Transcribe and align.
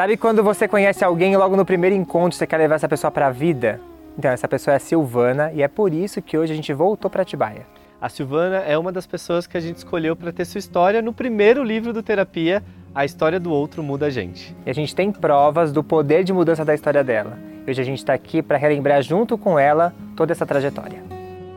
Sabe 0.00 0.16
quando 0.16 0.42
você 0.42 0.66
conhece 0.66 1.04
alguém 1.04 1.34
e 1.34 1.36
logo 1.36 1.54
no 1.54 1.62
primeiro 1.66 1.94
encontro 1.94 2.34
você 2.34 2.46
quer 2.46 2.56
levar 2.56 2.76
essa 2.76 2.88
pessoa 2.88 3.10
para 3.10 3.26
a 3.26 3.30
vida? 3.30 3.78
Então, 4.16 4.30
essa 4.30 4.48
pessoa 4.48 4.72
é 4.72 4.76
a 4.78 4.80
Silvana 4.80 5.52
e 5.52 5.60
é 5.62 5.68
por 5.68 5.92
isso 5.92 6.22
que 6.22 6.38
hoje 6.38 6.54
a 6.54 6.56
gente 6.56 6.72
voltou 6.72 7.10
para 7.10 7.20
Atibaia. 7.20 7.66
A 8.00 8.08
Silvana 8.08 8.60
é 8.60 8.78
uma 8.78 8.90
das 8.90 9.06
pessoas 9.06 9.46
que 9.46 9.58
a 9.58 9.60
gente 9.60 9.76
escolheu 9.76 10.16
para 10.16 10.32
ter 10.32 10.46
sua 10.46 10.58
história 10.58 11.02
no 11.02 11.12
primeiro 11.12 11.62
livro 11.62 11.92
do 11.92 12.02
Terapia, 12.02 12.62
A 12.94 13.04
História 13.04 13.38
do 13.38 13.52
Outro 13.52 13.82
Muda 13.82 14.06
a 14.06 14.10
Gente. 14.10 14.56
E 14.64 14.70
a 14.70 14.72
gente 14.72 14.96
tem 14.96 15.12
provas 15.12 15.70
do 15.70 15.84
poder 15.84 16.24
de 16.24 16.32
mudança 16.32 16.64
da 16.64 16.74
história 16.74 17.04
dela. 17.04 17.38
E 17.66 17.70
hoje 17.70 17.82
a 17.82 17.84
gente 17.84 17.98
está 17.98 18.14
aqui 18.14 18.40
para 18.40 18.56
relembrar 18.56 19.02
junto 19.02 19.36
com 19.36 19.58
ela 19.58 19.92
toda 20.16 20.32
essa 20.32 20.46
trajetória. 20.46 21.02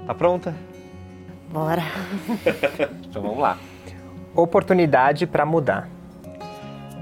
Tá 0.05 0.13
pronta? 0.13 0.53
Bora. 1.49 1.83
então 3.09 3.21
vamos 3.21 3.39
lá. 3.39 3.57
Oportunidade 4.35 5.25
para 5.25 5.45
mudar. 5.45 5.92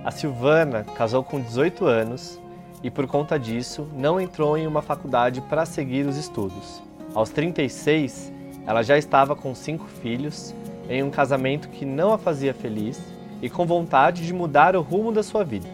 A 0.03 0.09
Silvana 0.09 0.83
casou 0.95 1.23
com 1.23 1.39
18 1.39 1.85
anos 1.85 2.41
e, 2.81 2.89
por 2.89 3.05
conta 3.05 3.37
disso, 3.37 3.87
não 3.95 4.19
entrou 4.19 4.57
em 4.57 4.65
uma 4.65 4.81
faculdade 4.81 5.41
para 5.41 5.63
seguir 5.63 6.07
os 6.07 6.17
estudos. 6.17 6.81
Aos 7.13 7.29
36, 7.29 8.33
ela 8.65 8.81
já 8.81 8.97
estava 8.97 9.35
com 9.35 9.53
cinco 9.53 9.85
filhos, 9.85 10.55
em 10.89 11.03
um 11.03 11.11
casamento 11.11 11.69
que 11.69 11.85
não 11.85 12.11
a 12.13 12.17
fazia 12.17 12.51
feliz 12.51 12.99
e 13.43 13.49
com 13.49 13.63
vontade 13.63 14.25
de 14.25 14.33
mudar 14.33 14.75
o 14.75 14.81
rumo 14.81 15.11
da 15.11 15.21
sua 15.21 15.43
vida. 15.43 15.67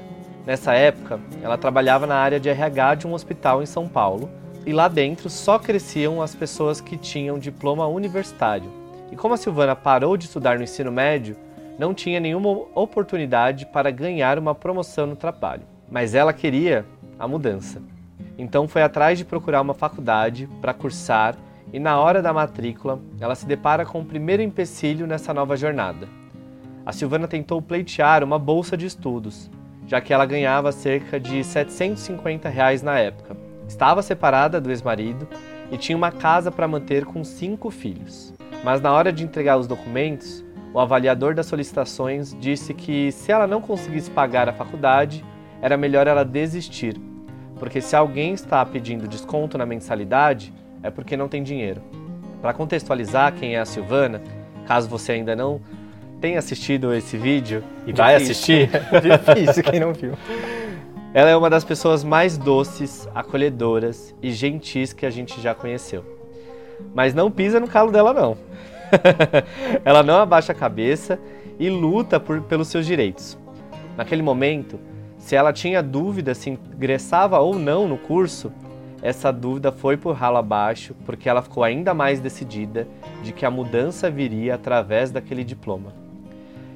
Nessa 0.45 0.73
época, 0.73 1.21
ela 1.41 1.57
trabalhava 1.57 2.05
na 2.05 2.15
área 2.15 2.39
de 2.39 2.49
RH 2.49 2.95
de 2.95 3.07
um 3.07 3.13
hospital 3.13 3.63
em 3.63 3.65
São 3.65 3.87
Paulo 3.87 4.29
e 4.65 4.73
lá 4.73 4.89
dentro 4.89 5.29
só 5.29 5.57
cresciam 5.57 6.21
as 6.21 6.35
pessoas 6.35 6.81
que 6.81 6.97
tinham 6.97 7.39
diploma 7.39 7.87
universitário. 7.87 8.69
E 9.09 9.15
como 9.15 9.33
a 9.33 9.37
Silvana 9.37 9.73
parou 9.73 10.17
de 10.17 10.25
estudar 10.25 10.57
no 10.57 10.63
ensino 10.65 10.91
médio, 10.91 11.37
não 11.77 11.93
tinha 11.93 12.19
nenhuma 12.19 12.49
oportunidade 12.73 13.65
para 13.65 13.91
ganhar 13.91 14.39
uma 14.39 14.55
promoção 14.55 15.05
no 15.05 15.15
trabalho, 15.15 15.63
mas 15.89 16.15
ela 16.15 16.33
queria 16.33 16.85
a 17.19 17.27
mudança. 17.27 17.81
Então 18.37 18.67
foi 18.67 18.81
atrás 18.81 19.17
de 19.17 19.25
procurar 19.25 19.61
uma 19.61 19.73
faculdade 19.73 20.47
para 20.61 20.73
cursar 20.73 21.35
e 21.71 21.79
na 21.79 21.99
hora 21.99 22.21
da 22.21 22.33
matrícula 22.33 22.99
ela 23.19 23.35
se 23.35 23.45
depara 23.45 23.85
com 23.85 24.01
o 24.01 24.05
primeiro 24.05 24.41
empecilho 24.41 25.07
nessa 25.07 25.33
nova 25.33 25.57
jornada. 25.57 26.07
A 26.85 26.93
Silvana 26.93 27.27
tentou 27.27 27.61
pleitear 27.61 28.23
uma 28.23 28.39
bolsa 28.39 28.77
de 28.77 28.85
estudos, 28.85 29.49
já 29.85 29.99
que 29.99 30.13
ela 30.13 30.25
ganhava 30.25 30.71
cerca 30.71 31.19
de 31.19 31.43
750 31.43 32.47
reais 32.47 32.81
na 32.81 32.97
época. 32.97 33.35
Estava 33.67 34.01
separada 34.01 34.61
do 34.61 34.71
ex-marido 34.71 35.27
e 35.69 35.77
tinha 35.77 35.97
uma 35.97 36.11
casa 36.11 36.49
para 36.49 36.67
manter 36.67 37.03
com 37.05 37.23
cinco 37.23 37.69
filhos. 37.69 38.33
Mas 38.63 38.79
na 38.79 38.93
hora 38.93 39.11
de 39.11 39.23
entregar 39.23 39.57
os 39.57 39.67
documentos, 39.67 40.45
o 40.73 40.79
avaliador 40.79 41.33
das 41.33 41.45
solicitações 41.45 42.35
disse 42.39 42.73
que 42.73 43.11
se 43.11 43.31
ela 43.31 43.47
não 43.47 43.61
conseguisse 43.61 44.11
pagar 44.11 44.47
a 44.49 44.53
faculdade, 44.53 45.23
era 45.61 45.77
melhor 45.77 46.07
ela 46.07 46.23
desistir, 46.23 46.99
porque 47.59 47.81
se 47.81 47.95
alguém 47.95 48.33
está 48.33 48.65
pedindo 48.65 49.07
desconto 49.07 49.57
na 49.57 49.65
mensalidade, 49.65 50.53
é 50.83 50.89
porque 50.89 51.17
não 51.17 51.27
tem 51.27 51.41
dinheiro. 51.41 51.81
Para 52.41 52.53
contextualizar 52.53 53.33
quem 53.33 53.55
é 53.55 53.59
a 53.59 53.65
Silvana, 53.65 54.21
caso 54.65 54.87
você 54.87 55.13
ainda 55.13 55.35
não 55.35 55.59
tenha 56.21 56.39
assistido 56.39 56.93
esse 56.93 57.17
vídeo 57.17 57.63
e 57.85 57.93
vai 57.93 58.15
assistir, 58.15 58.69
difícil 59.01 59.63
quem 59.63 59.79
não 59.79 59.93
viu. 59.93 60.13
Ela 61.13 61.29
é 61.29 61.35
uma 61.35 61.49
das 61.49 61.63
pessoas 61.63 62.03
mais 62.03 62.37
doces, 62.37 63.07
acolhedoras 63.15 64.13
e 64.21 64.31
gentis 64.31 64.93
que 64.93 65.05
a 65.05 65.09
gente 65.09 65.41
já 65.41 65.55
conheceu. 65.55 66.05
Mas 66.93 67.13
não 67.13 67.31
pisa 67.31 67.59
no 67.59 67.67
calo 67.67 67.91
dela 67.91 68.13
não. 68.13 68.37
ela 69.83 70.03
não 70.03 70.19
abaixa 70.19 70.51
a 70.51 70.55
cabeça 70.55 71.19
e 71.59 71.69
luta 71.69 72.19
por, 72.19 72.41
pelos 72.41 72.67
seus 72.67 72.85
direitos. 72.85 73.37
Naquele 73.95 74.21
momento, 74.21 74.79
se 75.17 75.35
ela 75.35 75.51
tinha 75.51 75.81
dúvida 75.81 76.33
se 76.35 76.49
ingressava 76.49 77.39
ou 77.39 77.57
não 77.57 77.87
no 77.87 77.97
curso, 77.97 78.51
essa 79.01 79.31
dúvida 79.31 79.71
foi 79.71 79.97
por 79.97 80.15
ralo 80.15 80.37
abaixo, 80.37 80.95
porque 81.05 81.29
ela 81.29 81.41
ficou 81.41 81.63
ainda 81.63 81.93
mais 81.93 82.19
decidida 82.19 82.87
de 83.23 83.31
que 83.31 83.45
a 83.45 83.51
mudança 83.51 84.09
viria 84.09 84.55
através 84.55 85.11
daquele 85.11 85.43
diploma. 85.43 85.93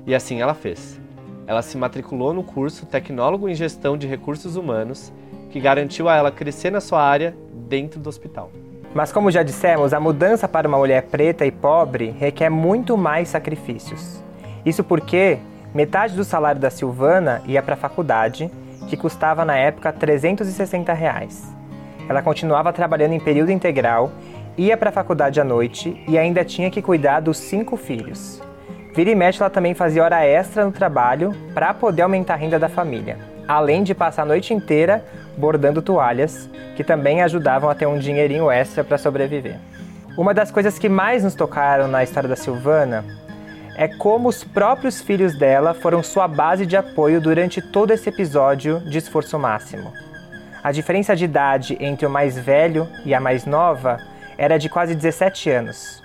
E 0.06 0.14
assim 0.14 0.42
ela 0.42 0.54
fez. 0.54 1.00
Ela 1.48 1.62
se 1.62 1.78
matriculou 1.78 2.34
no 2.34 2.44
curso 2.44 2.86
Tecnólogo 2.86 3.50
em 3.50 3.56
Gestão 3.56 3.98
de 3.98 4.08
Recursos 4.08 4.56
Humanos, 4.56 5.12
que 5.50 5.60
garantiu 5.60 6.08
a 6.08 6.16
ela 6.16 6.32
crescer 6.32 6.72
na 6.72 6.80
sua 6.80 7.04
área 7.04 7.36
dentro 7.68 8.00
do 8.00 8.08
hospital. 8.08 8.52
Mas 8.94 9.12
como 9.12 9.32
já 9.32 9.42
dissemos, 9.42 9.94
a 9.94 10.00
mudança 10.00 10.48
para 10.48 10.68
uma 10.68 10.78
mulher 10.78 11.04
preta 11.04 11.46
e 11.46 11.52
pobre 11.52 12.14
requer 12.20 12.50
muito 12.50 12.98
mais 12.98 13.30
sacrifícios. 13.30 14.22
Isso 14.66 14.84
porque 14.84 15.40
metade 15.74 16.16
do 16.16 16.26
salário 16.26 16.60
da 16.60 16.70
Silvana 16.70 17.42
ia 17.46 17.64
para 17.64 17.76
a 17.76 17.78
faculdade, 17.78 18.52
que 18.90 18.98
custava 18.98 19.46
na 19.46 19.56
época 19.56 19.94
360 19.94 20.92
reais. 20.92 21.56
Ela 22.10 22.22
continuava 22.22 22.74
trabalhando 22.74 23.14
em 23.14 23.20
período 23.20 23.52
integral, 23.52 24.12
ia 24.58 24.76
para 24.76 24.90
a 24.90 24.94
faculdade 24.94 25.40
à 25.40 25.44
noite 25.44 26.04
e 26.06 26.18
ainda 26.18 26.44
tinha 26.44 26.70
que 26.70 26.82
cuidar 26.82 27.22
dos 27.22 27.38
cinco 27.38 27.78
filhos. 27.78 28.42
Vira 28.94 29.10
e 29.10 29.16
mexe, 29.16 29.42
ela 29.42 29.50
também 29.50 29.74
fazia 29.74 30.04
hora 30.04 30.26
extra 30.26 30.66
no 30.66 30.72
trabalho 30.74 31.34
para 31.54 31.74
poder 31.74 32.02
aumentar 32.02 32.34
a 32.34 32.38
renda 32.38 32.60
da 32.60 32.68
família, 32.68 33.18
além 33.48 33.84
de 33.84 33.96
passar 33.96 34.24
a 34.24 34.26
noite 34.26 34.54
inteira 34.54 35.06
bordando 35.42 35.82
toalhas, 35.82 36.48
que 36.76 36.84
também 36.84 37.24
ajudavam 37.24 37.68
a 37.68 37.74
ter 37.76 37.88
um 37.88 37.98
dinheirinho 37.98 38.50
extra 38.52 38.84
para 38.84 39.00
sobreviver. 39.00 39.58
Uma 40.16 40.34
das 40.36 40.52
coisas 40.52 40.78
que 40.78 40.88
mais 40.88 41.24
nos 41.24 41.34
tocaram 41.34 41.88
na 41.88 42.04
história 42.04 42.30
da 42.30 42.36
Silvana 42.36 43.04
é 43.76 43.88
como 43.88 44.30
os 44.30 44.44
próprios 44.44 45.02
filhos 45.02 45.36
dela 45.36 45.74
foram 45.74 46.04
sua 46.04 46.28
base 46.28 46.66
de 46.66 46.78
apoio 46.78 47.20
durante 47.20 47.60
todo 47.62 47.92
esse 47.92 48.08
episódio 48.08 48.80
de 48.82 49.00
esforço 49.00 49.40
máximo. 49.40 49.92
A 50.64 50.72
diferença 50.72 51.16
de 51.16 51.26
idade 51.26 51.76
entre 51.80 52.06
o 52.06 52.10
mais 52.10 52.38
velho 52.38 52.88
e 53.04 53.16
a 53.16 53.20
mais 53.20 53.46
nova 53.46 53.98
era 54.38 54.60
de 54.60 54.70
quase 54.70 54.94
17 54.94 55.50
anos. 55.50 56.04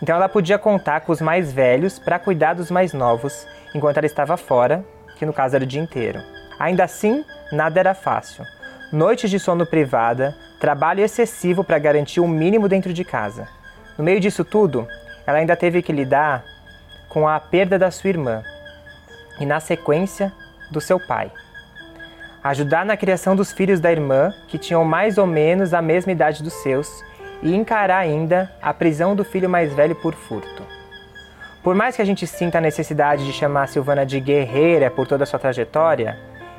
Então 0.00 0.16
ela 0.16 0.28
podia 0.28 0.58
contar 0.58 1.00
com 1.00 1.12
os 1.12 1.20
mais 1.20 1.52
velhos 1.52 1.98
para 1.98 2.18
cuidar 2.18 2.54
dos 2.54 2.70
mais 2.70 2.94
novos 2.94 3.46
enquanto 3.74 3.98
ela 3.98 4.06
estava 4.06 4.36
fora, 4.38 4.82
que 5.16 5.26
no 5.26 5.32
caso 5.32 5.56
era 5.56 5.64
o 5.64 5.68
dia 5.68 5.82
inteiro. 5.82 6.20
Ainda 6.58 6.84
assim, 6.84 7.22
nada 7.52 7.80
era 7.80 7.92
fácil 7.92 8.44
noites 8.92 9.30
de 9.30 9.38
sono 9.38 9.66
privada, 9.66 10.34
trabalho 10.58 11.04
excessivo 11.04 11.62
para 11.62 11.78
garantir 11.78 12.20
o 12.20 12.28
mínimo 12.28 12.68
dentro 12.68 12.92
de 12.92 13.04
casa. 13.04 13.46
No 13.96 14.04
meio 14.04 14.18
disso 14.18 14.44
tudo, 14.44 14.86
ela 15.26 15.38
ainda 15.38 15.56
teve 15.56 15.82
que 15.82 15.92
lidar 15.92 16.44
com 17.08 17.28
a 17.28 17.38
perda 17.38 17.78
da 17.78 17.90
sua 17.90 18.08
irmã 18.08 18.42
e, 19.40 19.46
na 19.46 19.60
sequência, 19.60 20.32
do 20.70 20.80
seu 20.80 20.98
pai. 20.98 21.30
Ajudar 22.42 22.84
na 22.84 22.96
criação 22.96 23.36
dos 23.36 23.52
filhos 23.52 23.80
da 23.80 23.92
irmã, 23.92 24.32
que 24.48 24.58
tinham 24.58 24.84
mais 24.84 25.18
ou 25.18 25.26
menos 25.26 25.74
a 25.74 25.82
mesma 25.82 26.12
idade 26.12 26.42
dos 26.42 26.54
seus, 26.54 27.04
e 27.42 27.54
encarar 27.54 27.98
ainda 27.98 28.50
a 28.62 28.72
prisão 28.72 29.14
do 29.14 29.24
filho 29.24 29.48
mais 29.48 29.72
velho 29.72 29.94
por 29.94 30.14
furto. 30.14 30.62
Por 31.62 31.74
mais 31.74 31.96
que 31.96 32.02
a 32.02 32.04
gente 32.04 32.26
sinta 32.26 32.58
a 32.58 32.60
necessidade 32.60 33.26
de 33.26 33.32
chamar 33.32 33.68
Silvana 33.68 34.06
de 34.06 34.18
guerreira 34.18 34.90
por 34.90 35.06
toda 35.06 35.24
a 35.24 35.26
sua 35.26 35.38
trajetória, 35.38 36.16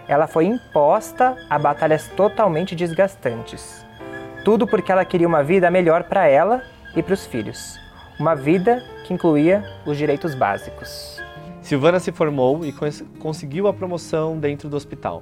ela 0.09 0.25
foi 0.25 0.45
imposta 0.45 1.37
a 1.47 1.59
batalhas 1.59 2.07
totalmente 2.17 2.75
desgastantes. 2.75 3.85
Tudo 4.43 4.65
porque 4.65 4.91
ela 4.91 5.05
queria 5.05 5.27
uma 5.27 5.43
vida 5.43 5.69
melhor 5.69 6.05
para 6.05 6.27
ela 6.27 6.63
e 6.95 7.03
para 7.03 7.13
os 7.13 7.27
filhos. 7.27 7.79
Uma 8.19 8.35
vida 8.35 8.83
que 9.05 9.13
incluía 9.13 9.63
os 9.85 9.99
direitos 9.99 10.33
básicos. 10.33 11.21
Silvana 11.61 11.99
se 11.99 12.11
formou 12.11 12.65
e 12.65 12.73
conseguiu 13.19 13.67
a 13.67 13.73
promoção 13.73 14.39
dentro 14.39 14.67
do 14.67 14.75
hospital. 14.75 15.21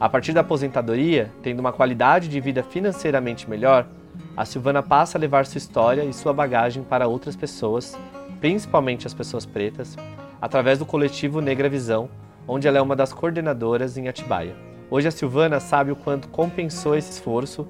A 0.00 0.08
partir 0.08 0.32
da 0.32 0.40
aposentadoria, 0.40 1.30
tendo 1.42 1.60
uma 1.60 1.70
qualidade 1.70 2.26
de 2.26 2.40
vida 2.40 2.62
financeiramente 2.62 3.50
melhor, 3.50 3.86
a 4.34 4.46
Silvana 4.46 4.82
passa 4.82 5.18
a 5.18 5.20
levar 5.20 5.44
sua 5.44 5.58
história 5.58 6.04
e 6.04 6.14
sua 6.14 6.32
bagagem 6.32 6.82
para 6.82 7.06
outras 7.06 7.36
pessoas, 7.36 7.98
principalmente 8.40 9.06
as 9.06 9.12
pessoas 9.12 9.44
pretas, 9.44 9.94
através 10.40 10.78
do 10.78 10.86
coletivo 10.86 11.42
Negra 11.42 11.68
Visão, 11.68 12.08
onde 12.52 12.66
ela 12.66 12.78
é 12.78 12.82
uma 12.82 12.96
das 12.96 13.12
coordenadoras 13.12 13.96
em 13.96 14.08
Atibaia. 14.08 14.56
Hoje 14.90 15.06
a 15.06 15.12
Silvana 15.12 15.60
sabe 15.60 15.92
o 15.92 15.96
quanto 15.96 16.26
compensou 16.26 16.96
esse 16.96 17.12
esforço, 17.12 17.68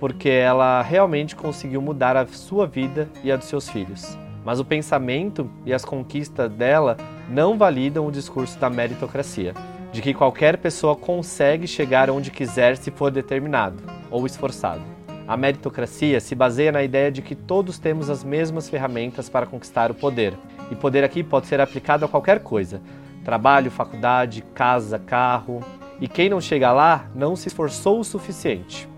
porque 0.00 0.30
ela 0.30 0.80
realmente 0.80 1.36
conseguiu 1.36 1.82
mudar 1.82 2.16
a 2.16 2.26
sua 2.26 2.66
vida 2.66 3.10
e 3.22 3.30
a 3.30 3.36
dos 3.36 3.46
seus 3.46 3.68
filhos. 3.68 4.16
Mas 4.42 4.58
o 4.58 4.64
pensamento 4.64 5.50
e 5.66 5.72
as 5.74 5.84
conquistas 5.84 6.50
dela 6.50 6.96
não 7.28 7.58
validam 7.58 8.06
o 8.06 8.10
discurso 8.10 8.58
da 8.58 8.70
meritocracia, 8.70 9.52
de 9.92 10.00
que 10.00 10.14
qualquer 10.14 10.56
pessoa 10.56 10.96
consegue 10.96 11.66
chegar 11.66 12.08
onde 12.08 12.30
quiser 12.30 12.78
se 12.78 12.90
for 12.90 13.10
determinado 13.10 13.76
ou 14.10 14.24
esforçado. 14.24 14.80
A 15.28 15.36
meritocracia 15.36 16.20
se 16.20 16.34
baseia 16.34 16.72
na 16.72 16.82
ideia 16.82 17.12
de 17.12 17.20
que 17.20 17.34
todos 17.34 17.78
temos 17.78 18.08
as 18.08 18.24
mesmas 18.24 18.66
ferramentas 18.70 19.28
para 19.28 19.44
conquistar 19.44 19.90
o 19.90 19.94
poder. 19.94 20.32
E 20.70 20.74
poder 20.74 21.04
aqui 21.04 21.22
pode 21.22 21.46
ser 21.46 21.60
aplicado 21.60 22.06
a 22.06 22.08
qualquer 22.08 22.40
coisa, 22.40 22.80
Trabalho, 23.24 23.70
faculdade, 23.70 24.42
casa, 24.54 24.98
carro. 24.98 25.60
E 26.00 26.08
quem 26.08 26.28
não 26.28 26.40
chega 26.40 26.72
lá 26.72 27.06
não 27.14 27.36
se 27.36 27.48
esforçou 27.48 28.00
o 28.00 28.04
suficiente. 28.04 28.88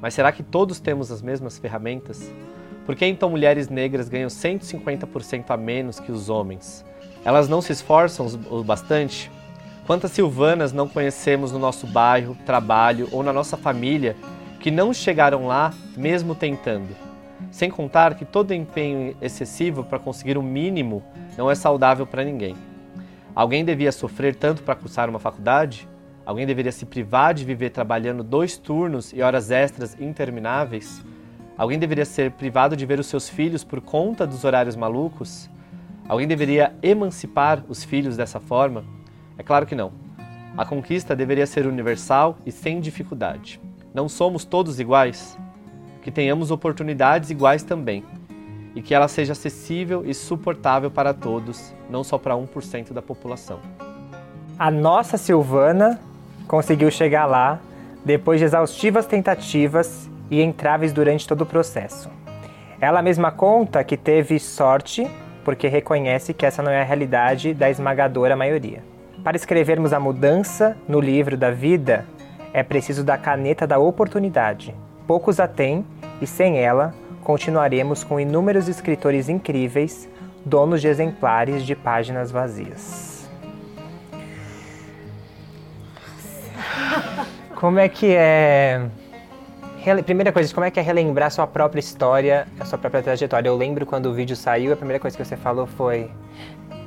Mas 0.00 0.14
será 0.14 0.30
que 0.30 0.42
todos 0.42 0.78
temos 0.78 1.10
as 1.10 1.20
mesmas 1.20 1.58
ferramentas? 1.58 2.32
Por 2.86 2.94
que 2.94 3.04
então 3.04 3.30
mulheres 3.30 3.68
negras 3.68 4.08
ganham 4.08 4.28
150% 4.28 5.50
a 5.50 5.56
menos 5.56 5.98
que 5.98 6.12
os 6.12 6.30
homens? 6.30 6.84
Elas 7.24 7.48
não 7.48 7.60
se 7.60 7.72
esforçam 7.72 8.26
o 8.48 8.62
bastante? 8.62 9.30
Quantas 9.86 10.12
Silvanas 10.12 10.72
não 10.72 10.88
conhecemos 10.88 11.50
no 11.50 11.58
nosso 11.58 11.86
bairro, 11.86 12.36
trabalho 12.46 13.08
ou 13.10 13.22
na 13.22 13.32
nossa 13.32 13.56
família 13.56 14.16
que 14.60 14.70
não 14.70 14.92
chegaram 14.92 15.46
lá 15.46 15.72
mesmo 15.96 16.34
tentando? 16.34 16.94
Sem 17.50 17.70
contar 17.70 18.14
que 18.14 18.24
todo 18.24 18.54
empenho 18.54 19.16
excessivo 19.20 19.82
para 19.82 19.98
conseguir 19.98 20.38
o 20.38 20.42
mínimo 20.42 21.02
não 21.36 21.50
é 21.50 21.54
saudável 21.54 22.06
para 22.06 22.24
ninguém. 22.24 22.54
Alguém 23.34 23.64
devia 23.64 23.92
sofrer 23.92 24.34
tanto 24.34 24.62
para 24.62 24.74
cursar 24.74 25.08
uma 25.08 25.18
faculdade? 25.18 25.88
Alguém 26.24 26.46
deveria 26.46 26.72
se 26.72 26.84
privar 26.84 27.32
de 27.32 27.44
viver 27.44 27.70
trabalhando 27.70 28.22
dois 28.22 28.56
turnos 28.58 29.12
e 29.12 29.22
horas 29.22 29.50
extras 29.50 29.96
intermináveis? 30.00 31.02
Alguém 31.56 31.78
deveria 31.78 32.04
ser 32.04 32.32
privado 32.32 32.76
de 32.76 32.84
ver 32.84 33.00
os 33.00 33.06
seus 33.06 33.28
filhos 33.28 33.64
por 33.64 33.80
conta 33.80 34.26
dos 34.26 34.44
horários 34.44 34.76
malucos? 34.76 35.48
Alguém 36.08 36.26
deveria 36.26 36.74
emancipar 36.82 37.64
os 37.68 37.84
filhos 37.84 38.16
dessa 38.16 38.38
forma? 38.40 38.84
É 39.36 39.42
claro 39.42 39.66
que 39.66 39.74
não. 39.74 39.92
A 40.56 40.64
conquista 40.64 41.14
deveria 41.14 41.46
ser 41.46 41.66
universal 41.66 42.38
e 42.44 42.50
sem 42.50 42.80
dificuldade. 42.80 43.60
Não 43.94 44.08
somos 44.08 44.44
todos 44.44 44.80
iguais? 44.80 45.38
Que 46.02 46.10
tenhamos 46.10 46.50
oportunidades 46.50 47.30
iguais 47.30 47.62
também. 47.62 48.04
E 48.78 48.80
que 48.80 48.94
ela 48.94 49.08
seja 49.08 49.32
acessível 49.32 50.04
e 50.06 50.14
suportável 50.14 50.88
para 50.88 51.12
todos, 51.12 51.74
não 51.90 52.04
só 52.04 52.16
para 52.16 52.36
1% 52.36 52.92
da 52.92 53.02
população. 53.02 53.58
A 54.56 54.70
nossa 54.70 55.18
Silvana 55.18 55.98
conseguiu 56.46 56.88
chegar 56.88 57.26
lá 57.26 57.58
depois 58.04 58.38
de 58.38 58.44
exaustivas 58.44 59.04
tentativas 59.04 60.08
e 60.30 60.40
entraves 60.40 60.92
durante 60.92 61.26
todo 61.26 61.40
o 61.40 61.46
processo. 61.46 62.08
Ela 62.80 63.02
mesma 63.02 63.32
conta 63.32 63.82
que 63.82 63.96
teve 63.96 64.38
sorte 64.38 65.10
porque 65.44 65.66
reconhece 65.66 66.32
que 66.32 66.46
essa 66.46 66.62
não 66.62 66.70
é 66.70 66.80
a 66.80 66.84
realidade 66.84 67.54
da 67.54 67.68
esmagadora 67.68 68.36
maioria. 68.36 68.84
Para 69.24 69.36
escrevermos 69.36 69.92
a 69.92 69.98
mudança 69.98 70.76
no 70.86 71.00
livro 71.00 71.36
da 71.36 71.50
vida, 71.50 72.06
é 72.52 72.62
preciso 72.62 73.02
da 73.02 73.18
caneta 73.18 73.66
da 73.66 73.80
oportunidade. 73.80 74.72
Poucos 75.04 75.40
a 75.40 75.48
têm 75.48 75.84
e 76.22 76.28
sem 76.28 76.58
ela 76.58 76.94
continuaremos 77.28 78.02
com 78.02 78.18
inúmeros 78.18 78.68
escritores 78.68 79.28
incríveis, 79.28 80.08
donos 80.46 80.80
de 80.80 80.88
exemplares 80.88 81.62
de 81.62 81.76
páginas 81.76 82.30
vazias. 82.30 83.28
Como 87.54 87.78
é 87.78 87.86
que 87.86 88.14
é 88.14 88.80
primeira 90.06 90.32
coisa, 90.32 90.54
como 90.54 90.64
é 90.64 90.70
que 90.70 90.80
é 90.80 90.82
relembrar 90.82 91.30
sua 91.30 91.46
própria 91.46 91.80
história, 91.80 92.48
a 92.58 92.64
sua 92.64 92.78
própria 92.78 93.02
trajetória? 93.02 93.46
Eu 93.50 93.58
lembro 93.58 93.84
quando 93.84 94.06
o 94.06 94.14
vídeo 94.14 94.34
saiu, 94.34 94.72
a 94.72 94.76
primeira 94.76 94.98
coisa 94.98 95.14
que 95.14 95.22
você 95.22 95.36
falou 95.36 95.66
foi: 95.66 96.10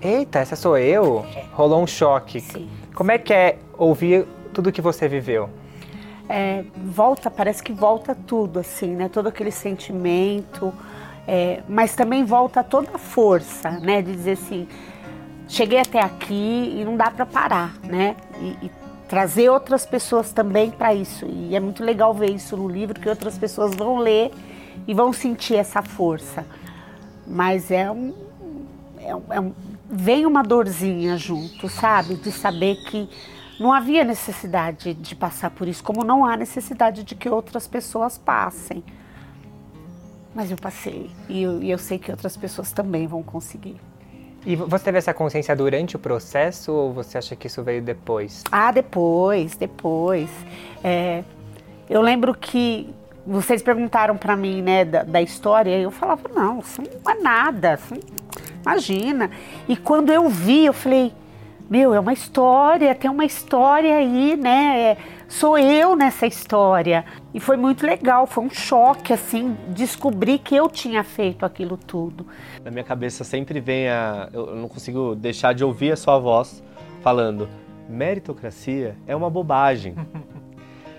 Eita, 0.01 0.39
essa 0.39 0.55
sou 0.55 0.75
eu? 0.75 1.23
Rolou 1.53 1.83
um 1.83 1.87
choque. 1.87 2.39
Sim. 2.39 2.67
Como 2.95 3.11
é 3.11 3.19
que 3.19 3.31
é 3.31 3.59
ouvir 3.77 4.25
tudo 4.51 4.71
que 4.71 4.81
você 4.81 5.07
viveu? 5.07 5.51
É, 6.33 6.63
volta, 6.77 7.29
parece 7.29 7.61
que 7.61 7.73
volta 7.73 8.15
tudo, 8.15 8.59
assim, 8.59 8.95
né? 8.95 9.09
Todo 9.09 9.27
aquele 9.27 9.51
sentimento, 9.51 10.73
é, 11.27 11.61
mas 11.67 11.93
também 11.93 12.23
volta 12.23 12.63
toda 12.63 12.91
a 12.93 12.97
força, 12.97 13.69
né? 13.71 14.01
De 14.01 14.13
dizer 14.13 14.31
assim, 14.31 14.65
cheguei 15.45 15.79
até 15.79 15.99
aqui 15.99 16.77
e 16.77 16.85
não 16.85 16.95
dá 16.95 17.11
para 17.11 17.25
parar, 17.25 17.73
né? 17.83 18.15
E, 18.39 18.67
e 18.67 18.71
trazer 19.09 19.49
outras 19.49 19.85
pessoas 19.85 20.31
também 20.31 20.71
para 20.71 20.93
isso. 20.93 21.25
E 21.25 21.53
é 21.53 21.59
muito 21.59 21.83
legal 21.83 22.13
ver 22.13 22.31
isso 22.31 22.55
no 22.55 22.69
livro, 22.69 22.97
que 22.97 23.09
outras 23.09 23.37
pessoas 23.37 23.75
vão 23.75 23.97
ler 23.97 24.31
e 24.87 24.93
vão 24.93 25.11
sentir 25.11 25.55
essa 25.55 25.81
força. 25.81 26.45
Mas 27.27 27.69
é 27.69 27.91
um, 27.91 28.13
é 29.03 29.13
um, 29.13 29.23
é 29.31 29.39
um 29.41 29.53
vem 29.91 30.25
uma 30.25 30.41
dorzinha 30.41 31.17
junto, 31.17 31.67
sabe? 31.67 32.15
De 32.15 32.31
saber 32.31 32.77
que 32.85 33.09
não 33.61 33.71
havia 33.71 34.03
necessidade 34.03 34.95
de 34.95 35.15
passar 35.15 35.51
por 35.51 35.67
isso, 35.67 35.83
como 35.83 36.03
não 36.03 36.25
há 36.25 36.35
necessidade 36.35 37.03
de 37.03 37.13
que 37.13 37.29
outras 37.29 37.67
pessoas 37.67 38.17
passem. 38.17 38.83
Mas 40.33 40.49
eu 40.49 40.57
passei 40.57 41.11
e 41.29 41.43
eu, 41.43 41.61
e 41.61 41.69
eu 41.69 41.77
sei 41.77 41.99
que 41.99 42.09
outras 42.09 42.35
pessoas 42.35 42.71
também 42.71 43.05
vão 43.05 43.21
conseguir. 43.21 43.79
E 44.43 44.55
você 44.55 44.85
teve 44.85 44.97
essa 44.97 45.13
consciência 45.13 45.55
durante 45.55 45.95
o 45.95 45.99
processo 45.99 46.71
ou 46.73 46.91
você 46.91 47.19
acha 47.19 47.35
que 47.35 47.45
isso 47.45 47.61
veio 47.61 47.83
depois? 47.83 48.43
Ah, 48.51 48.71
depois, 48.71 49.55
depois. 49.55 50.31
É, 50.83 51.23
eu 51.87 52.01
lembro 52.01 52.33
que 52.33 52.91
vocês 53.27 53.61
perguntaram 53.61 54.17
para 54.17 54.35
mim, 54.35 54.63
né, 54.63 54.83
da, 54.83 55.03
da, 55.03 55.21
história, 55.21 55.77
e 55.77 55.83
eu 55.83 55.91
falava, 55.91 56.27
não, 56.33 56.59
isso 56.59 56.81
não 57.03 57.11
é 57.11 57.19
nada, 57.21 57.79
não 57.91 57.99
Imagina. 58.63 59.29
E 59.67 59.77
quando 59.77 60.11
eu 60.11 60.27
vi, 60.29 60.65
eu 60.65 60.73
falei, 60.73 61.13
meu, 61.71 61.93
é 61.93 61.99
uma 62.01 62.11
história, 62.11 62.93
tem 62.93 63.09
uma 63.09 63.23
história 63.23 63.95
aí, 63.95 64.35
né? 64.35 64.81
É, 64.91 64.97
sou 65.29 65.57
eu 65.57 65.95
nessa 65.95 66.27
história. 66.27 67.05
E 67.33 67.39
foi 67.39 67.55
muito 67.55 67.87
legal, 67.87 68.27
foi 68.27 68.43
um 68.43 68.49
choque, 68.49 69.13
assim, 69.13 69.55
descobrir 69.69 70.39
que 70.39 70.53
eu 70.53 70.67
tinha 70.67 71.01
feito 71.01 71.45
aquilo 71.45 71.77
tudo. 71.77 72.27
Na 72.61 72.69
minha 72.69 72.83
cabeça 72.83 73.23
sempre 73.23 73.61
vem 73.61 73.87
a. 73.87 74.27
Eu 74.33 74.53
não 74.53 74.67
consigo 74.67 75.15
deixar 75.15 75.53
de 75.53 75.63
ouvir 75.63 75.93
a 75.93 75.95
sua 75.95 76.19
voz 76.19 76.61
falando: 77.01 77.47
meritocracia 77.87 78.97
é 79.07 79.15
uma 79.15 79.29
bobagem. 79.29 79.95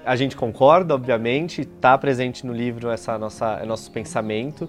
A 0.05 0.17
gente 0.17 0.35
concorda, 0.35 0.97
obviamente, 0.97 1.61
está 1.61 1.97
presente 1.97 2.45
no 2.45 2.53
livro 2.53 2.91
essa 2.91 3.17
nossa 3.17 3.65
nosso 3.65 3.89
pensamento, 3.93 4.69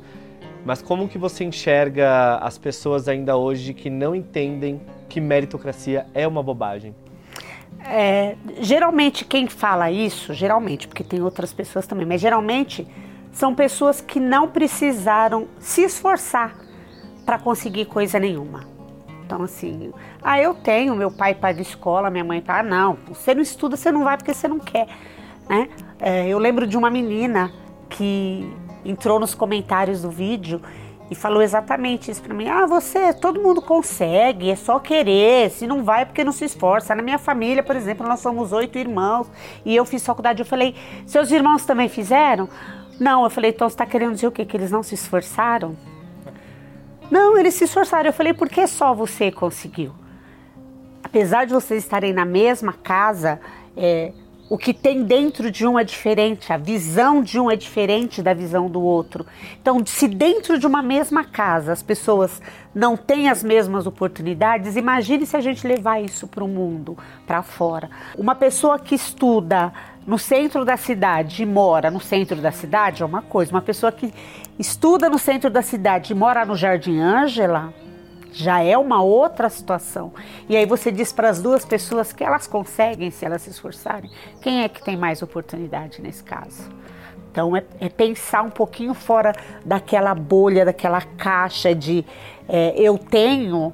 mas 0.64 0.80
como 0.80 1.08
que 1.08 1.18
você 1.18 1.44
enxerga 1.44 2.36
as 2.36 2.60
pessoas 2.60 3.08
ainda 3.08 3.36
hoje 3.36 3.74
que 3.74 3.90
não 3.90 4.14
entendem 4.14 4.80
que 5.14 5.22
meritocracia 5.22 6.08
é 6.12 6.28
uma 6.28 6.42
bobagem? 6.42 6.96
É, 7.86 8.36
geralmente 8.60 9.24
quem 9.24 9.48
fala 9.48 9.92
isso, 9.92 10.34
geralmente, 10.34 10.88
porque 10.88 11.04
tem 11.04 11.22
outras 11.22 11.54
pessoas 11.54 11.86
também, 11.86 12.04
mas 12.04 12.20
geralmente 12.20 12.88
são 13.32 13.54
pessoas 13.54 14.02
que 14.02 14.20
não 14.20 14.48
precisaram 14.48 15.48
se 15.60 15.84
esforçar 15.84 16.56
para 17.24 17.38
conseguir 17.38 17.86
coisa 17.86 18.20
nenhuma. 18.20 18.66
Então, 19.24 19.44
assim, 19.44 19.94
ah, 20.20 20.42
eu 20.42 20.56
tenho, 20.56 20.96
meu 20.96 21.12
pai 21.12 21.36
de 21.54 21.62
escola, 21.62 22.10
minha 22.10 22.24
mãe 22.24 22.42
tá, 22.42 22.62
ah, 22.62 22.64
não, 22.64 22.98
você 23.08 23.36
não 23.36 23.42
estuda, 23.44 23.78
você 23.78 23.92
não 23.92 24.04
vai 24.04 24.18
porque 24.18 24.34
você 24.34 24.48
não 24.48 24.58
quer, 24.58 24.88
né? 25.48 25.70
É, 26.00 26.28
eu 26.28 26.40
lembro 26.40 26.66
de 26.66 26.76
uma 26.76 26.90
menina 26.90 27.52
que 27.88 28.52
entrou 28.84 29.20
nos 29.20 29.36
comentários 29.36 30.02
do 30.02 30.10
vídeo 30.10 30.60
e 31.14 31.16
falou 31.16 31.44
exatamente 31.44 32.10
isso 32.10 32.22
para 32.22 32.34
mim. 32.34 32.50
Ah, 32.50 32.66
você, 32.66 33.14
todo 33.14 33.40
mundo 33.40 33.62
consegue, 33.62 34.50
é 34.50 34.56
só 34.56 34.80
querer. 34.80 35.52
Se 35.52 35.68
não 35.68 35.84
vai, 35.84 36.02
é 36.02 36.06
porque 36.06 36.24
não 36.24 36.32
se 36.32 36.44
esforça. 36.44 36.96
Na 36.96 37.04
minha 37.04 37.20
família, 37.20 37.62
por 37.62 37.76
exemplo, 37.76 38.08
nós 38.08 38.20
somos 38.20 38.52
oito 38.52 38.80
irmãos 38.80 39.28
e 39.64 39.76
eu 39.76 39.86
fiz 39.86 40.04
faculdade. 40.04 40.42
Eu 40.42 40.46
falei, 40.46 40.76
seus 41.06 41.32
irmãos 41.32 41.66
também 41.66 41.88
fizeram? 41.88 42.50
Não, 43.00 43.24
eu 43.24 43.30
falei, 43.30 43.52
então 43.52 43.70
você 43.70 43.76
está 43.76 43.86
querendo 43.86 44.16
dizer 44.16 44.28
o 44.28 44.32
quê? 44.32 44.44
Que 44.44 44.58
eles 44.58 44.72
não 44.72 44.82
se 44.82 44.96
esforçaram? 44.96 45.78
Não, 47.12 47.38
eles 47.38 47.54
se 47.54 47.66
esforçaram. 47.66 48.10
Eu 48.10 48.14
falei, 48.14 48.34
por 48.34 48.50
que 48.50 48.66
só 48.66 48.92
você 48.94 49.32
conseguiu? 49.32 49.94
Apesar 51.04 51.46
de 51.46 51.54
vocês 51.54 51.84
estarem 51.84 52.12
na 52.12 52.26
mesma 52.26 52.74
casa, 52.74 53.40
é, 53.78 54.12
o 54.50 54.58
que 54.58 54.74
tem 54.74 55.04
dentro 55.04 55.50
de 55.50 55.66
um 55.66 55.80
é 55.80 55.84
diferente, 55.84 56.52
a 56.52 56.58
visão 56.58 57.24
de 57.24 57.40
um 57.40 57.50
é 57.50 57.56
diferente 57.56 58.22
da 58.22 58.34
visão 58.34 58.70
do 58.70 58.82
outro. 58.82 59.26
Então, 59.62 59.84
se 59.86 60.08
dentro 60.08 60.60
de 60.60 60.68
uma 60.68 60.84
mesma 60.84 61.24
casa 61.24 61.72
as 61.72 61.82
pessoas 61.82 62.42
não 62.76 62.98
têm 62.98 63.30
as 63.30 63.44
mesmas 63.44 63.88
oportunidades, 63.88 64.76
imagine 64.76 65.26
se 65.26 65.38
a 65.38 65.42
gente 65.42 65.66
levar 65.66 66.02
isso 66.02 66.28
para 66.28 66.44
o 66.44 66.48
mundo, 66.48 66.98
para 67.26 67.42
fora. 67.42 67.90
Uma 68.18 68.36
pessoa 68.36 68.78
que 68.78 68.96
estuda 68.96 69.72
no 70.06 70.20
centro 70.20 70.66
da 70.66 70.76
cidade 70.76 71.44
e 71.44 71.46
mora 71.46 71.90
no 71.90 72.02
centro 72.02 72.36
da 72.42 72.52
cidade 72.52 73.02
é 73.02 73.06
uma 73.06 73.22
coisa, 73.22 73.52
uma 73.52 73.62
pessoa 73.62 73.92
que 73.92 74.14
estuda 74.60 75.10
no 75.10 75.18
centro 75.18 75.50
da 75.50 75.62
cidade 75.62 76.12
e 76.12 76.16
mora 76.16 76.46
no 76.46 76.56
Jardim 76.56 77.00
Ângela 77.00 77.74
já 78.34 78.62
é 78.62 78.78
uma 78.78 79.02
outra 79.02 79.50
situação. 79.50 80.12
E 80.50 80.58
aí 80.58 80.66
você 80.66 80.92
diz 80.92 81.14
para 81.14 81.30
as 81.30 81.42
duas 81.42 81.64
pessoas 81.64 82.12
que 82.12 82.24
elas 82.24 82.48
conseguem 82.48 83.12
se 83.12 83.24
elas 83.24 83.44
se 83.44 83.52
esforçarem. 83.52 84.10
Quem 84.42 84.64
é 84.64 84.70
que 84.70 84.84
tem 84.84 84.98
mais 84.98 85.22
oportunidade 85.22 86.02
nesse 86.02 86.24
caso? 86.24 86.70
Então 87.32 87.56
é, 87.56 87.64
é 87.80 87.90
pensar 87.90 88.42
um 88.42 88.50
pouquinho 88.50 88.94
fora 88.94 89.34
daquela 89.64 90.14
bolha, 90.14 90.66
daquela 90.66 91.02
caixa 91.02 91.74
de 91.74 92.04
é, 92.50 92.74
eu 92.78 92.98
tenho 92.98 93.74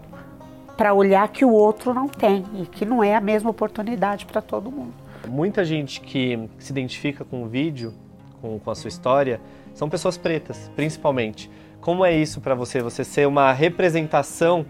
para 0.78 0.94
olhar 0.94 1.28
que 1.28 1.44
o 1.44 1.52
outro 1.52 1.94
não 1.94 2.08
tem 2.08 2.46
e 2.56 2.66
que 2.66 2.86
não 2.86 3.04
é 3.04 3.16
a 3.16 3.22
mesma 3.22 3.50
oportunidade 3.50 4.26
para 4.26 4.42
todo 4.42 4.72
mundo. 4.72 4.94
Muita 5.28 5.66
gente 5.66 6.00
que 6.00 6.50
se 6.58 6.72
identifica 6.72 7.26
com 7.26 7.44
o 7.44 7.48
vídeo, 7.48 7.94
com, 8.42 8.58
com 8.60 8.72
a 8.72 8.76
sua 8.76 8.88
história, 8.88 9.42
são 9.74 9.90
pessoas 9.90 10.18
pretas, 10.18 10.72
principalmente. 10.76 11.52
Como 11.82 12.06
é 12.06 12.16
isso 12.16 12.42
para 12.42 12.56
você? 12.56 12.82
Você 12.82 13.04
ser 13.04 13.28
uma 13.28 13.52
representação 13.52 14.66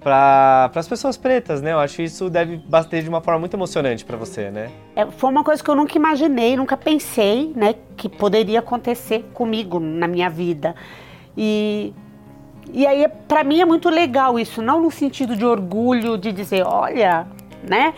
para 0.00 0.70
as 0.74 0.86
pessoas 0.86 1.16
pretas, 1.16 1.62
né? 1.62 1.72
Eu 1.72 1.78
acho 1.78 1.96
que 1.96 2.02
isso 2.02 2.28
deve 2.28 2.56
bater 2.56 3.02
de 3.02 3.08
uma 3.08 3.20
forma 3.20 3.40
muito 3.40 3.54
emocionante 3.54 4.04
para 4.04 4.16
você, 4.16 4.50
né? 4.50 4.70
É, 4.94 5.06
foi 5.06 5.30
uma 5.30 5.42
coisa 5.42 5.62
que 5.62 5.70
eu 5.70 5.74
nunca 5.74 5.96
imaginei, 5.96 6.56
nunca 6.56 6.76
pensei, 6.76 7.52
né, 7.56 7.74
que 7.96 8.08
poderia 8.08 8.58
acontecer 8.58 9.24
comigo 9.32 9.80
na 9.80 10.06
minha 10.06 10.28
vida. 10.28 10.74
E 11.36 11.92
e 12.72 12.86
aí 12.86 13.06
para 13.28 13.44
mim 13.44 13.60
é 13.60 13.64
muito 13.64 13.88
legal 13.88 14.38
isso, 14.38 14.62
não 14.62 14.82
no 14.82 14.90
sentido 14.90 15.36
de 15.36 15.44
orgulho 15.44 16.16
de 16.16 16.32
dizer, 16.32 16.64
olha, 16.66 17.26
né? 17.62 17.94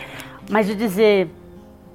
mas 0.49 0.65
de 0.65 0.75
dizer 0.75 1.29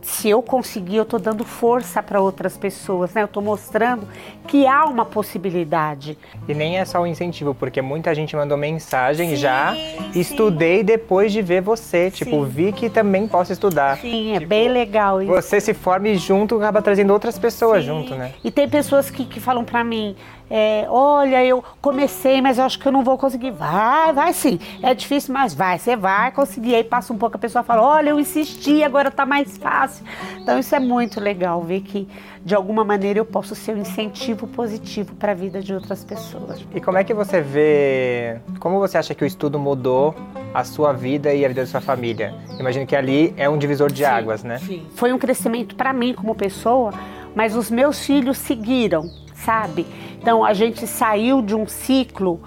se 0.02 0.28
eu 0.28 0.42
conseguir, 0.42 0.96
eu 0.96 1.04
estou 1.04 1.20
dando 1.20 1.44
força 1.44 2.02
para 2.02 2.20
outras 2.20 2.56
pessoas, 2.56 3.14
né? 3.14 3.22
Eu 3.22 3.26
estou 3.26 3.42
mostrando 3.42 4.06
que 4.48 4.66
há 4.66 4.84
uma 4.84 5.04
possibilidade. 5.04 6.18
E 6.48 6.52
nem 6.52 6.78
é 6.78 6.84
só 6.84 6.98
o 6.98 7.02
um 7.02 7.06
incentivo, 7.06 7.54
porque 7.54 7.80
muita 7.80 8.12
gente 8.14 8.34
mandou 8.34 8.58
mensagem 8.58 9.30
sim, 9.30 9.36
já. 9.36 9.74
Sim. 9.74 10.20
Estudei 10.20 10.82
depois 10.82 11.32
de 11.32 11.40
ver 11.40 11.62
você. 11.62 12.10
Sim. 12.10 12.24
Tipo, 12.24 12.44
vi 12.44 12.72
que 12.72 12.90
também 12.90 13.28
posso 13.28 13.52
estudar. 13.52 13.98
Sim, 13.98 14.32
é 14.32 14.38
tipo, 14.40 14.48
bem 14.48 14.68
legal 14.68 15.22
isso. 15.22 15.32
Você 15.32 15.60
se 15.60 15.72
forme 15.72 16.16
junto, 16.16 16.56
acaba 16.56 16.82
trazendo 16.82 17.12
outras 17.12 17.38
pessoas 17.38 17.84
junto, 17.84 18.14
né? 18.14 18.32
E 18.42 18.50
tem 18.50 18.68
pessoas 18.68 19.08
que, 19.08 19.24
que 19.24 19.38
falam 19.38 19.64
para 19.64 19.84
mim, 19.84 20.16
é, 20.54 20.84
olha, 20.86 21.42
eu 21.42 21.64
comecei, 21.80 22.42
mas 22.42 22.58
eu 22.58 22.64
acho 22.64 22.78
que 22.78 22.86
eu 22.86 22.92
não 22.92 23.02
vou 23.02 23.16
conseguir. 23.16 23.52
Vai, 23.52 24.12
vai 24.12 24.34
sim. 24.34 24.60
É 24.82 24.92
difícil, 24.92 25.32
mas 25.32 25.54
vai, 25.54 25.78
você 25.78 25.96
vai 25.96 26.30
conseguir. 26.30 26.74
Aí 26.74 26.84
passa 26.84 27.10
um 27.10 27.16
pouco, 27.16 27.36
a 27.36 27.38
pessoa 27.38 27.64
fala, 27.64 27.80
olha, 27.80 28.10
eu 28.10 28.20
insisti, 28.20 28.84
agora 28.84 29.10
tá 29.10 29.24
mais 29.24 29.56
fácil. 29.56 30.04
Então 30.38 30.58
isso 30.58 30.74
é 30.74 30.78
muito 30.78 31.18
legal, 31.18 31.62
ver 31.62 31.80
que 31.80 32.06
de 32.44 32.54
alguma 32.54 32.84
maneira 32.84 33.18
eu 33.18 33.24
posso 33.24 33.54
ser 33.54 33.74
um 33.74 33.78
incentivo 33.78 34.46
positivo 34.46 35.14
para 35.14 35.32
a 35.32 35.34
vida 35.34 35.62
de 35.62 35.72
outras 35.72 36.04
pessoas. 36.04 36.62
E 36.74 36.82
como 36.82 36.98
é 36.98 37.04
que 37.04 37.14
você 37.14 37.40
vê, 37.40 38.38
como 38.60 38.78
você 38.78 38.98
acha 38.98 39.14
que 39.14 39.24
o 39.24 39.26
estudo 39.26 39.58
mudou 39.58 40.14
a 40.52 40.64
sua 40.64 40.92
vida 40.92 41.32
e 41.32 41.46
a 41.46 41.48
vida 41.48 41.62
da 41.62 41.66
sua 41.66 41.80
família? 41.80 42.34
Imagino 42.60 42.86
que 42.86 42.94
ali 42.94 43.32
é 43.38 43.48
um 43.48 43.56
divisor 43.56 43.90
de 43.90 44.04
sim, 44.04 44.04
águas, 44.04 44.44
né? 44.44 44.58
Sim. 44.58 44.86
Foi 44.96 45.14
um 45.14 45.18
crescimento 45.18 45.74
para 45.76 45.94
mim 45.94 46.12
como 46.12 46.34
pessoa, 46.34 46.92
mas 47.34 47.56
os 47.56 47.70
meus 47.70 48.04
filhos 48.04 48.36
seguiram 48.36 49.22
sabe? 49.44 49.86
Então 50.20 50.44
a 50.44 50.52
gente 50.52 50.86
saiu 50.86 51.42
de 51.42 51.54
um 51.54 51.66
ciclo 51.66 52.40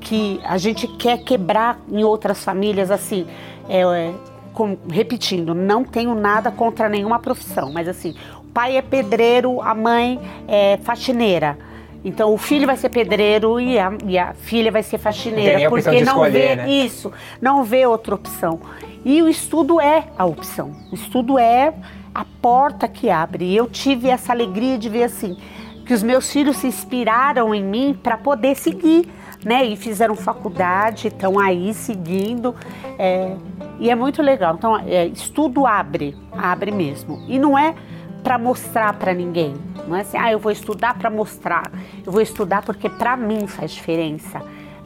que 0.00 0.40
a 0.44 0.58
gente 0.58 0.86
quer 0.86 1.18
quebrar 1.18 1.78
em 1.90 2.04
outras 2.04 2.44
famílias 2.44 2.90
assim. 2.90 3.26
É, 3.68 3.80
é, 3.80 4.12
com, 4.52 4.76
repetindo, 4.90 5.54
não 5.54 5.82
tenho 5.82 6.14
nada 6.14 6.50
contra 6.50 6.88
nenhuma 6.88 7.18
profissão, 7.18 7.72
mas 7.72 7.88
assim, 7.88 8.14
o 8.40 8.52
pai 8.52 8.76
é 8.76 8.82
pedreiro, 8.82 9.62
a 9.62 9.74
mãe 9.74 10.20
é 10.46 10.78
faxineira. 10.82 11.56
Então 12.04 12.34
o 12.34 12.38
filho 12.38 12.66
vai 12.66 12.76
ser 12.76 12.88
pedreiro 12.90 13.60
e 13.60 13.78
a, 13.78 13.92
e 14.04 14.18
a 14.18 14.34
filha 14.34 14.70
vai 14.70 14.82
ser 14.82 14.98
faxineira, 14.98 15.70
porque 15.70 16.02
não 16.02 16.24
escolher, 16.24 16.32
vê 16.32 16.56
né? 16.56 16.68
isso, 16.68 17.12
não 17.40 17.64
vê 17.64 17.86
outra 17.86 18.14
opção. 18.14 18.60
E 19.04 19.22
o 19.22 19.28
estudo 19.28 19.80
é 19.80 20.04
a 20.18 20.24
opção. 20.24 20.72
O 20.90 20.94
estudo 20.94 21.38
é 21.38 21.72
a 22.14 22.24
porta 22.24 22.86
que 22.86 23.08
abre. 23.08 23.46
E 23.46 23.56
eu 23.56 23.66
tive 23.68 24.08
essa 24.08 24.32
alegria 24.32 24.76
de 24.76 24.88
ver 24.88 25.04
assim, 25.04 25.36
que 25.84 25.92
os 25.92 26.02
meus 26.02 26.30
filhos 26.30 26.56
se 26.56 26.66
inspiraram 26.66 27.54
em 27.54 27.62
mim 27.62 27.98
para 28.00 28.16
poder 28.16 28.56
seguir, 28.56 29.08
né? 29.44 29.64
E 29.64 29.76
fizeram 29.76 30.14
faculdade, 30.14 31.08
estão 31.08 31.38
aí 31.38 31.74
seguindo. 31.74 32.54
É, 32.98 33.34
e 33.78 33.90
é 33.90 33.94
muito 33.94 34.22
legal. 34.22 34.54
Então, 34.54 34.78
é, 34.78 35.06
estudo 35.06 35.66
abre, 35.66 36.16
abre 36.32 36.70
mesmo. 36.70 37.24
E 37.28 37.38
não 37.38 37.58
é 37.58 37.74
para 38.22 38.38
mostrar 38.38 38.92
para 38.94 39.12
ninguém. 39.12 39.54
Não 39.86 39.96
é 39.96 40.02
assim, 40.02 40.16
ah, 40.16 40.30
eu 40.30 40.38
vou 40.38 40.52
estudar 40.52 40.96
para 40.96 41.10
mostrar. 41.10 41.70
Eu 42.04 42.12
vou 42.12 42.20
estudar 42.20 42.62
porque 42.62 42.88
para 42.88 43.16
mim 43.16 43.46
faz 43.46 43.72
diferença. 43.72 44.40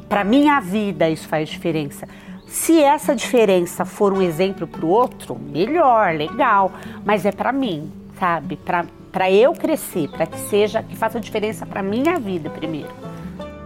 Para 0.09 0.25
minha 0.25 0.59
vida 0.61 1.09
isso 1.11 1.29
faz 1.29 1.49
diferença. 1.49 2.09
Se 2.47 2.81
essa 2.81 3.15
diferença 3.15 3.85
for 3.85 4.13
um 4.13 4.23
exemplo 4.23 4.67
para 4.67 4.87
o 4.87 4.89
outro, 4.89 5.37
melhor, 5.37 6.15
legal. 6.15 6.73
Mas 7.05 7.27
é 7.27 7.33
para 7.33 7.53
mim, 7.53 7.93
sabe? 8.19 8.57
Para 8.57 8.87
para 9.17 9.31
eu 9.31 9.55
crescer, 9.55 10.11
para 10.11 10.27
que 10.27 10.39
seja, 10.39 10.83
que 10.83 10.95
faça 10.95 11.19
diferença 11.19 11.65
para 11.65 11.83
minha 11.83 12.19
vida 12.21 12.51
primeiro. 12.51 12.91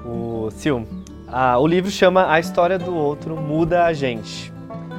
O 0.06 0.48
Sil, 0.54 0.86
o 1.58 1.66
livro 1.66 1.90
chama 1.90 2.32
A 2.32 2.38
História 2.38 2.78
do 2.78 2.94
Outro 2.94 3.34
Muda 3.34 3.84
a 3.84 3.92
Gente. 3.92 4.52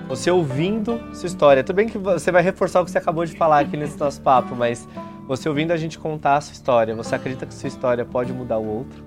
Você 0.09 0.29
ouvindo 0.29 0.99
sua 1.13 1.27
história, 1.27 1.63
tudo 1.63 1.77
bem 1.77 1.87
que 1.87 1.97
você 1.97 2.33
vai 2.33 2.43
reforçar 2.43 2.81
o 2.81 2.83
que 2.83 2.91
você 2.91 2.97
acabou 2.97 3.25
de 3.25 3.33
falar 3.37 3.59
aqui 3.59 3.77
nesse 3.77 3.97
nosso 3.97 4.19
papo, 4.19 4.53
mas 4.53 4.85
você 5.25 5.47
ouvindo 5.47 5.71
a 5.71 5.77
gente 5.77 5.97
contar 5.97 6.35
a 6.35 6.41
sua 6.41 6.51
história, 6.51 6.93
você 6.93 7.15
acredita 7.15 7.45
que 7.45 7.53
sua 7.53 7.69
história 7.69 8.03
pode 8.03 8.33
mudar 8.33 8.57
o 8.57 8.67
outro? 8.67 9.05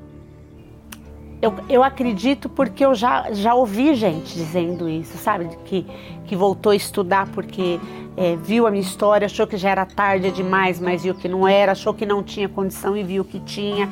Eu, 1.43 1.55
eu 1.69 1.85
acredito 1.85 2.49
porque 2.49 2.83
eu 2.83 2.95
já, 2.95 3.31
já 3.33 3.55
ouvi 3.55 3.95
gente 3.95 4.33
dizendo 4.33 4.89
isso, 4.89 5.19
sabe? 5.19 5.51
Que, 5.67 5.85
que 6.25 6.35
voltou 6.35 6.73
a 6.73 6.75
estudar 6.75 7.29
porque 7.33 7.79
é, 8.17 8.37
viu 8.37 8.67
a 8.67 8.71
minha 8.71 8.83
história, 8.83 9.27
achou 9.27 9.47
que 9.47 9.57
já 9.57 9.71
era 9.71 9.85
tarde 9.85 10.31
demais, 10.31 10.79
mas 10.79 11.03
viu 11.03 11.15
que 11.15 11.29
não 11.29 11.47
era, 11.47 11.73
achou 11.73 11.93
que 11.93 12.07
não 12.07 12.23
tinha 12.23 12.49
condição 12.49 12.97
e 12.97 13.03
viu 13.03 13.25
que 13.25 13.41
tinha. 13.41 13.89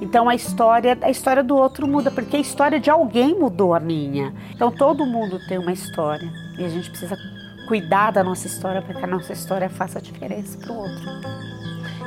Então 0.00 0.28
a 0.28 0.34
história, 0.34 0.96
a 1.00 1.10
história 1.10 1.42
do 1.42 1.56
outro 1.56 1.86
muda, 1.86 2.10
porque 2.10 2.36
a 2.36 2.40
história 2.40 2.80
de 2.80 2.90
alguém 2.90 3.34
mudou 3.34 3.74
a 3.74 3.80
minha. 3.80 4.32
Então 4.54 4.70
todo 4.70 5.06
mundo 5.06 5.38
tem 5.48 5.58
uma 5.58 5.72
história 5.72 6.28
e 6.58 6.64
a 6.64 6.68
gente 6.68 6.90
precisa 6.90 7.16
cuidar 7.68 8.10
da 8.10 8.24
nossa 8.24 8.46
história 8.46 8.82
para 8.82 8.94
que 8.94 9.04
a 9.04 9.06
nossa 9.06 9.32
história 9.32 9.68
faça 9.68 10.00
diferença 10.00 10.58
para 10.58 10.72
o 10.72 10.76
outro. 10.76 11.50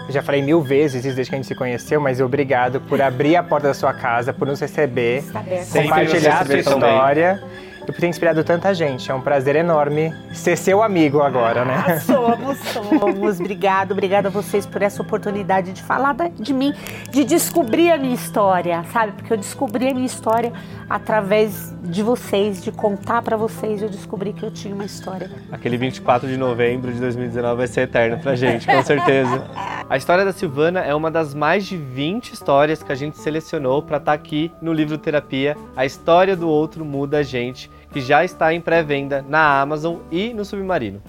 Eu 0.05 0.11
já 0.11 0.21
falei 0.21 0.41
mil 0.41 0.61
vezes 0.61 1.05
isso 1.05 1.15
desde 1.15 1.29
que 1.29 1.35
a 1.35 1.37
gente 1.37 1.47
se 1.47 1.55
conheceu, 1.55 2.01
mas 2.01 2.19
obrigado 2.19 2.81
por 2.81 3.01
abrir 3.01 3.37
a 3.37 3.43
porta 3.43 3.69
da 3.69 3.73
sua 3.73 3.93
casa, 3.93 4.33
por 4.33 4.45
nos 4.45 4.59
receber, 4.59 5.23
compartilhar 5.71 6.41
a 6.41 6.45
sua 6.45 6.57
história. 6.57 7.35
Também 7.35 7.72
e 7.87 7.91
por 7.91 7.99
ter 7.99 8.07
inspirado 8.07 8.43
tanta 8.43 8.73
gente. 8.73 9.09
É 9.11 9.13
um 9.13 9.21
prazer 9.21 9.55
enorme 9.55 10.13
ser 10.33 10.57
seu 10.57 10.81
amigo 10.81 11.21
agora, 11.21 11.65
né? 11.65 11.83
Ah, 11.87 11.99
somos, 11.99 12.57
somos. 12.59 13.39
Obrigado, 13.39 13.91
obrigada 13.91 14.27
a 14.27 14.31
vocês 14.31 14.65
por 14.65 14.81
essa 14.81 15.01
oportunidade 15.01 15.73
de 15.73 15.83
falar 15.83 16.15
de 16.35 16.53
mim, 16.53 16.73
de 17.11 17.23
descobrir 17.23 17.91
a 17.91 17.97
minha 17.97 18.15
história, 18.15 18.83
sabe? 18.91 19.13
Porque 19.13 19.33
eu 19.33 19.37
descobri 19.37 19.89
a 19.89 19.93
minha 19.93 20.05
história 20.05 20.51
através 20.89 21.73
de 21.83 22.03
vocês, 22.03 22.63
de 22.63 22.71
contar 22.71 23.21
para 23.21 23.35
vocês, 23.35 23.81
eu 23.81 23.89
descobri 23.89 24.31
que 24.31 24.43
eu 24.43 24.51
tinha 24.51 24.73
uma 24.73 24.85
história. 24.85 25.29
Aquele 25.51 25.77
24 25.77 26.27
de 26.27 26.37
novembro 26.37 26.93
de 26.93 26.99
2019 26.99 27.57
vai 27.57 27.67
ser 27.67 27.81
eterno 27.81 28.19
pra 28.19 28.35
gente, 28.35 28.65
com 28.65 28.83
certeza. 28.83 29.43
A 29.89 29.97
história 29.97 30.23
da 30.23 30.31
Silvana 30.31 30.79
é 30.79 30.95
uma 30.95 31.11
das 31.11 31.33
mais 31.33 31.65
de 31.65 31.75
20 31.75 32.33
histórias 32.33 32.81
que 32.81 32.91
a 32.91 32.95
gente 32.95 33.17
selecionou 33.17 33.81
para 33.81 33.97
estar 33.97 34.11
tá 34.11 34.13
aqui 34.13 34.51
no 34.61 34.71
livro 34.71 34.97
Terapia. 34.97 35.57
A 35.75 35.85
história 35.85 36.35
do 36.35 36.47
outro 36.47 36.85
muda 36.85 37.17
a 37.17 37.23
gente 37.23 37.69
que 37.91 38.01
já 38.01 38.23
está 38.23 38.53
em 38.53 38.61
pré-venda 38.61 39.23
na 39.27 39.61
Amazon 39.61 39.97
e 40.11 40.33
no 40.33 40.43
Submarino. 40.43 41.01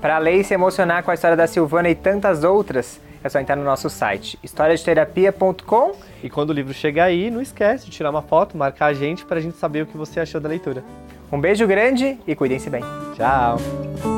Para 0.00 0.18
ler 0.18 0.40
e 0.40 0.44
se 0.44 0.54
emocionar 0.54 1.02
com 1.02 1.10
a 1.10 1.14
história 1.14 1.36
da 1.36 1.46
Silvana 1.46 1.88
e 1.88 1.94
tantas 1.94 2.44
outras, 2.44 3.00
é 3.22 3.28
só 3.28 3.40
entrar 3.40 3.56
no 3.56 3.64
nosso 3.64 3.90
site 3.90 4.38
historiadeterapia.com. 4.42 5.92
E 6.22 6.30
quando 6.30 6.50
o 6.50 6.52
livro 6.52 6.72
chegar 6.72 7.04
aí, 7.04 7.30
não 7.30 7.40
esquece 7.40 7.86
de 7.86 7.90
tirar 7.90 8.10
uma 8.10 8.22
foto, 8.22 8.56
marcar 8.56 8.86
a 8.86 8.94
gente 8.94 9.24
para 9.24 9.38
a 9.38 9.40
gente 9.40 9.56
saber 9.56 9.82
o 9.82 9.86
que 9.86 9.96
você 9.96 10.20
achou 10.20 10.40
da 10.40 10.48
leitura. 10.48 10.84
Um 11.30 11.40
beijo 11.40 11.66
grande 11.66 12.18
e 12.26 12.34
cuidem-se 12.34 12.70
bem. 12.70 12.82
Tchau! 13.16 14.17